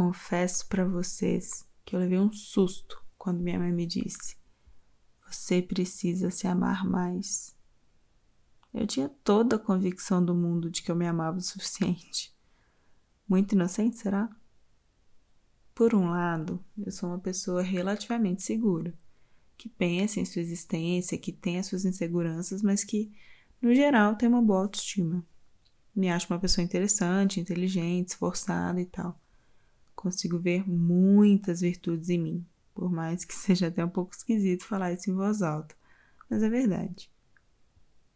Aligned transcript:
Confesso 0.00 0.66
para 0.66 0.82
vocês 0.82 1.68
que 1.84 1.94
eu 1.94 2.00
levei 2.00 2.18
um 2.18 2.32
susto 2.32 3.04
quando 3.18 3.42
minha 3.42 3.58
mãe 3.58 3.70
me 3.70 3.84
disse: 3.84 4.34
Você 5.28 5.60
precisa 5.60 6.30
se 6.30 6.46
amar 6.46 6.86
mais. 6.88 7.54
Eu 8.72 8.86
tinha 8.86 9.10
toda 9.22 9.56
a 9.56 9.58
convicção 9.58 10.24
do 10.24 10.34
mundo 10.34 10.70
de 10.70 10.82
que 10.82 10.90
eu 10.90 10.96
me 10.96 11.06
amava 11.06 11.36
o 11.36 11.42
suficiente. 11.42 12.34
Muito 13.28 13.54
inocente, 13.54 13.98
será? 13.98 14.34
Por 15.74 15.94
um 15.94 16.08
lado, 16.08 16.64
eu 16.78 16.90
sou 16.90 17.10
uma 17.10 17.18
pessoa 17.20 17.60
relativamente 17.60 18.42
segura, 18.42 18.98
que 19.58 19.68
pensa 19.68 20.18
em 20.18 20.24
sua 20.24 20.40
existência, 20.40 21.18
que 21.18 21.30
tem 21.30 21.58
as 21.58 21.66
suas 21.66 21.84
inseguranças, 21.84 22.62
mas 22.62 22.82
que, 22.82 23.12
no 23.60 23.74
geral, 23.74 24.16
tem 24.16 24.30
uma 24.30 24.40
boa 24.40 24.60
autoestima. 24.60 25.22
Me 25.94 26.08
acho 26.08 26.32
uma 26.32 26.40
pessoa 26.40 26.64
interessante, 26.64 27.38
inteligente, 27.38 28.08
esforçada 28.08 28.80
e 28.80 28.86
tal 28.86 29.20
consigo 30.00 30.38
ver 30.38 30.66
muitas 30.66 31.60
virtudes 31.60 32.08
em 32.08 32.18
mim, 32.18 32.46
por 32.74 32.90
mais 32.90 33.22
que 33.22 33.34
seja 33.36 33.68
até 33.68 33.84
um 33.84 33.90
pouco 33.90 34.14
esquisito 34.14 34.64
falar 34.64 34.92
isso 34.92 35.10
em 35.10 35.14
voz 35.14 35.42
alta, 35.42 35.74
mas 36.28 36.42
é 36.42 36.48
verdade. 36.48 37.10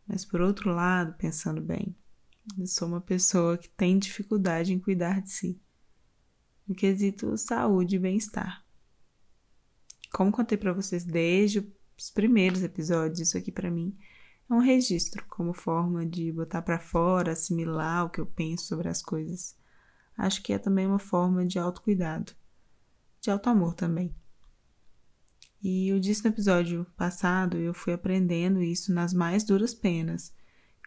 Mas 0.06 0.24
por 0.24 0.40
outro 0.40 0.70
lado, 0.70 1.14
pensando 1.18 1.60
bem, 1.60 1.94
eu 2.58 2.66
sou 2.66 2.88
uma 2.88 3.00
pessoa 3.00 3.58
que 3.58 3.68
tem 3.68 3.98
dificuldade 3.98 4.72
em 4.72 4.78
cuidar 4.78 5.20
de 5.20 5.30
si, 5.30 5.60
no 6.66 6.74
quesito 6.74 7.36
saúde 7.36 7.96
e 7.96 7.98
bem-estar. 7.98 8.64
Como 10.10 10.32
contei 10.32 10.56
para 10.56 10.72
vocês 10.72 11.04
desde 11.04 11.70
os 11.98 12.10
primeiros 12.10 12.62
episódios, 12.62 13.20
isso 13.20 13.36
aqui 13.36 13.52
para 13.52 13.70
mim 13.70 13.96
é 14.48 14.54
um 14.54 14.58
registro 14.58 15.24
como 15.28 15.52
forma 15.52 16.06
de 16.06 16.32
botar 16.32 16.62
para 16.62 16.78
fora, 16.78 17.32
assimilar 17.32 18.06
o 18.06 18.10
que 18.10 18.20
eu 18.20 18.26
penso 18.26 18.66
sobre 18.66 18.88
as 18.88 19.02
coisas 19.02 19.56
acho 20.16 20.42
que 20.42 20.52
é 20.52 20.58
também 20.58 20.86
uma 20.86 20.98
forma 20.98 21.44
de 21.44 21.58
autocuidado, 21.58 22.32
de 23.20 23.30
autoamor 23.30 23.74
também. 23.74 24.14
E 25.62 25.88
eu 25.88 25.98
disse 25.98 26.22
no 26.24 26.30
episódio 26.30 26.86
passado, 26.96 27.56
eu 27.56 27.72
fui 27.72 27.92
aprendendo 27.92 28.62
isso 28.62 28.92
nas 28.92 29.14
mais 29.14 29.44
duras 29.44 29.72
penas, 29.72 30.32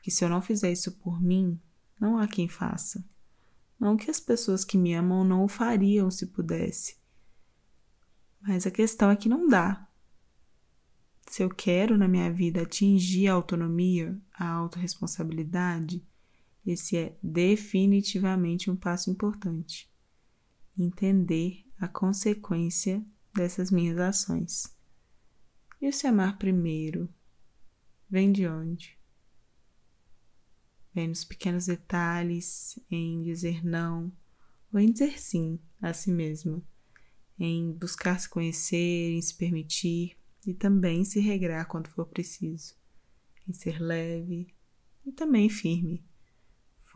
que 0.03 0.11
se 0.11 0.23
eu 0.23 0.29
não 0.29 0.41
fizer 0.41 0.71
isso 0.71 0.91
por 0.91 1.21
mim, 1.21 1.59
não 1.99 2.17
há 2.19 2.27
quem 2.27 2.47
faça. 2.47 3.03
Não 3.79 3.97
que 3.97 4.09
as 4.09 4.19
pessoas 4.19 4.63
que 4.63 4.77
me 4.77 4.93
amam 4.93 5.23
não 5.23 5.43
o 5.43 5.47
fariam 5.47 6.09
se 6.09 6.27
pudesse. 6.27 6.97
Mas 8.41 8.65
a 8.65 8.71
questão 8.71 9.09
é 9.09 9.15
que 9.15 9.27
não 9.27 9.47
dá. 9.47 9.87
Se 11.27 11.43
eu 11.43 11.49
quero 11.49 11.97
na 11.97 12.07
minha 12.07 12.31
vida 12.31 12.61
atingir 12.61 13.27
a 13.27 13.33
autonomia, 13.33 14.15
a 14.33 14.47
autorresponsabilidade, 14.47 16.05
esse 16.67 16.97
é 16.97 17.17
definitivamente 17.23 18.69
um 18.69 18.75
passo 18.75 19.09
importante. 19.09 19.89
Entender 20.77 21.65
a 21.79 21.87
consequência 21.87 23.01
dessas 23.33 23.71
minhas 23.71 23.97
ações. 23.97 24.75
E 25.81 25.87
o 25.87 25.93
se 25.93 26.05
amar 26.05 26.37
primeiro 26.37 27.09
vem 28.09 28.33
de 28.33 28.45
onde? 28.45 28.99
Vem 30.93 31.07
nos 31.07 31.23
pequenos 31.23 31.67
detalhes, 31.67 32.77
em 32.91 33.23
dizer 33.23 33.63
não 33.63 34.11
ou 34.73 34.79
em 34.79 34.91
dizer 34.91 35.21
sim 35.21 35.57
a 35.81 35.93
si 35.93 36.11
mesma, 36.11 36.61
em 37.39 37.71
buscar 37.71 38.19
se 38.19 38.27
conhecer, 38.27 39.11
em 39.11 39.21
se 39.21 39.33
permitir 39.33 40.17
e 40.45 40.53
também 40.53 41.05
se 41.05 41.21
regrar 41.21 41.65
quando 41.65 41.87
for 41.87 42.07
preciso, 42.07 42.75
em 43.47 43.53
ser 43.53 43.79
leve 43.79 44.53
e 45.05 45.13
também 45.13 45.47
firme 45.49 46.03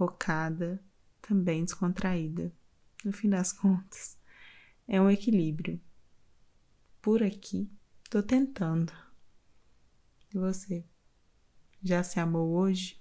focada, 0.01 0.83
também 1.21 1.63
descontraída. 1.63 2.51
No 3.05 3.13
fim 3.13 3.29
das 3.29 3.53
contas, 3.53 4.17
é 4.87 4.99
um 4.99 5.11
equilíbrio. 5.11 5.79
Por 6.99 7.21
aqui, 7.21 7.71
tô 8.09 8.23
tentando. 8.23 8.91
E 10.33 10.39
você? 10.39 10.83
Já 11.83 12.01
se 12.01 12.19
amou 12.19 12.49
hoje? 12.49 12.99